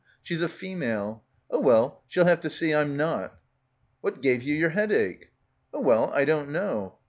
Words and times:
"She's 0.23 0.41
a 0.41 0.49
female. 0.49 1.23
Oh 1.51 1.59
well, 1.59 2.01
she'll 2.07 2.25
have 2.25 2.41
to 2.41 2.49
see 2.49 2.73
I'm 2.73 2.97
not." 2.97 3.37
"What 3.99 4.23
gave 4.23 4.41
you 4.41 4.55
yer 4.55 4.69
headache?" 4.69 5.29
"Oh 5.75 5.81
well, 5.81 6.09
I 6.11 6.25
don't 6.25 6.49
know. 6.49 6.95